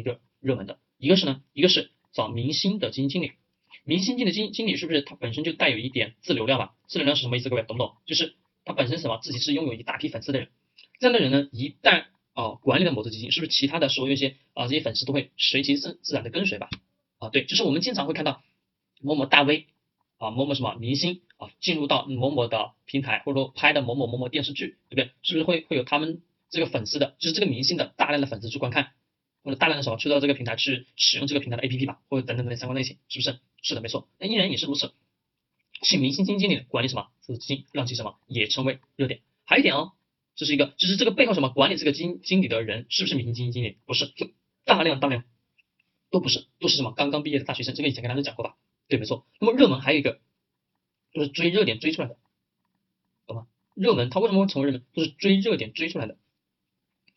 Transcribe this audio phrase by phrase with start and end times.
[0.00, 3.32] 一个热门的，一个是呢，一个是找明星的基金经理，
[3.84, 6.74] 明星经理基金经理是不是他本身就带有一点自流量吧？
[6.88, 7.48] 自流量是什么意思？
[7.48, 7.96] 各位懂不懂？
[8.06, 8.34] 就是
[8.64, 10.48] 他本身什么自己是拥有一大批粉丝的人，
[10.98, 16.68] 这样的人呢，一旦啊管理了某只基金，是不是其他的所有一些啊这些粉丝都会随其自自然的跟随吧？
[17.18, 18.42] 啊对，就是我们经常会看到
[19.00, 19.66] 某某大 V
[20.18, 25.12] 啊某某什么明星啊进入到某某的平台，或者说拍的某某某某电视剧，对不对？
[25.22, 28.92] 是不是会会有他们这个粉丝的，就是这个明星的大量的粉丝去观看？
[29.42, 33.40] 或者大量的什么去到这个平台去使用这个平台的 APP 吧，或者等等等等相关类型，是不是？
[33.62, 34.08] 是的，没错。
[34.18, 34.92] 那依然也是如此。
[35.82, 39.20] 请明星基金经理管理什么资金，让其什么也成为热点。
[39.44, 39.92] 还有一点哦，
[40.36, 43.78] 这是一个，就是这个背后什么管理这个基金经理的人是不是明星基金经理？
[43.86, 44.12] 不是，
[44.64, 45.24] 大量大量
[46.10, 47.74] 都不是，都是什么刚刚毕业的大学生。
[47.74, 48.56] 这个以前跟大家讲过吧？
[48.88, 49.26] 对，没错。
[49.40, 50.20] 那么热门还有一个
[51.14, 52.18] 就是追热点追出来的，
[53.26, 53.46] 懂吗？
[53.74, 54.84] 热门它为什么会成为热门？
[54.92, 56.18] 都是追热点追出来的。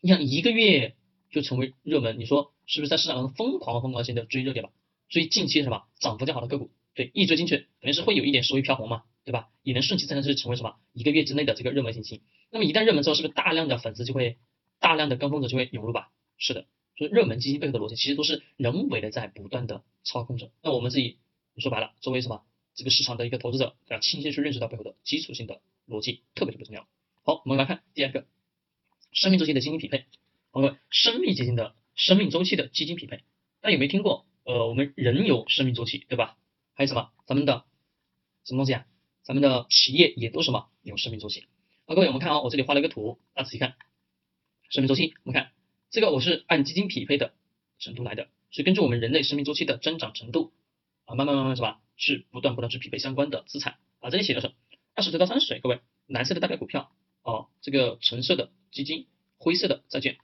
[0.00, 0.96] 你想一个月。
[1.34, 4.70] 就成为热门，你说是不是在市场上疯狂疯狂性的追热点吧？
[5.08, 9.48] 追近期什么涨幅较好的个股，对，一追进去肯定是会有一点收益飘红嘛，对吧？
[9.64, 12.22] 也能顺其自然是成为什么一个月之内的这个热门行情。
[12.50, 14.38] 那么一旦热门之后，是不是大量的粉丝就会
[14.78, 16.12] 大量的跟风者就会涌入吧？
[16.38, 20.50] 是的，所以热门基金背后的逻辑其实都是人为的在不断的操控着。
[20.62, 21.18] 那我们自己
[21.58, 22.42] 说白了，作为什么
[22.74, 26.86] 这个市场的一个投资者，要清晰去认识到背后的基础性的逻辑，特别特别重要。
[27.24, 28.26] 好，我们来看第二个
[29.12, 30.06] 生命周期的基金匹配。
[30.54, 33.24] 各位，生命基金的生命周期的基金匹配，
[33.60, 34.24] 大家有没有听过？
[34.44, 36.36] 呃，我们人有生命周期，对吧？
[36.74, 37.10] 还有什么？
[37.26, 37.64] 咱们的
[38.44, 38.86] 什么东西啊？
[39.24, 41.48] 咱们的企业也都什么有生命周期？
[41.86, 43.74] 好，各位，我们看啊，我这里画了一个图，大家仔细看，
[44.70, 45.50] 生命周期，我们看
[45.90, 47.34] 这个，我是按基金匹配的
[47.80, 50.52] 程度来的，是根据我们人类生命周期的增长程度
[51.04, 51.80] 啊，慢慢慢慢是吧？
[51.96, 54.08] 是不断不断去匹配相关的资产啊。
[54.08, 54.52] 这里写的是
[54.94, 56.92] 二十岁到三十岁，各位，蓝色的代表股票
[57.24, 59.08] 哦，这个橙色的基金，
[59.38, 60.16] 灰色的债券。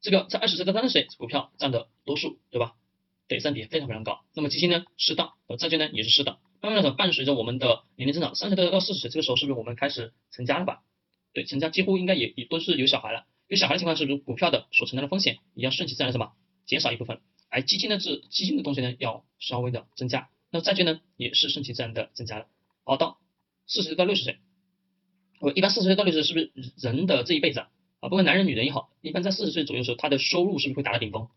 [0.00, 2.74] 这个在二十岁到三十岁，股票占的多数，对吧？
[3.28, 4.24] 对，占比非常非常高。
[4.34, 6.38] 那么基金呢，适当，债券呢也是适当。
[6.60, 10.82] 慢慢的伴随着我们的年龄增长，三十岁到四十岁，这个时候是不是我们开始成家了吧？
[11.32, 13.26] 对，成家几乎应该也也都是有小孩了。
[13.48, 16.32] 有小孩的情况是不是股票的所承担的风险也要顺其自然什么
[16.66, 17.20] 减少一部分？
[17.48, 20.28] 而基金呢是基金的东西呢要稍微的增加。
[20.50, 22.46] 那债券呢也是顺其自然的增加了。
[22.84, 23.18] 好，到
[23.66, 24.38] 四十岁到六十岁，
[25.40, 27.60] 我一般四十岁到六十岁是不是人的这一辈子？
[27.60, 27.68] 啊，
[28.00, 31.28] 啊不管男人女人也好，一般在四十岁左右时候，他的收入是不是会达到顶峰？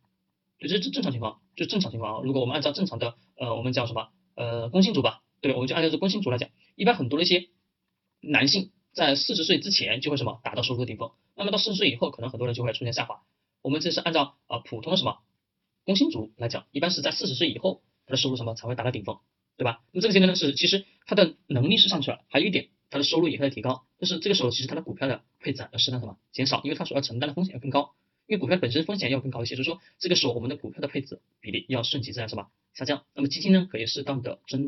[0.59, 2.21] 对，这是正常情况，就是正常情况啊。
[2.23, 7.47] 如果我们按照正常的，呃，我们叫什么，呃，工薪族吧，对，我们就按照这工薪族来讲，一般很多的一些
[8.19, 13.21] 男性在四十岁之前就会什么达到收入的顶峰，那么到四十岁以后，可能很多人就会出现下滑。
[13.61, 15.19] 我们这是按照啊普通的什么
[15.85, 19.19] 工薪族来讲，一般是在四十岁以后，他的收入什么才会达到顶峰，
[19.55, 19.81] 对吧？
[19.91, 22.69] 那这个阶段呢是其实他的能力是上去了，还有一点。
[22.89, 27.94] 它的收入也会提高，但是这个时候其实它的股票的配置要适当什么减少，因为它所要承担的风险要更高，
[28.27, 34.67] 因为股票本身风险要更高一些，所以说这个时候我们的股票的配置比例要顺其自然什么下降，那么基金呢可以适当的增。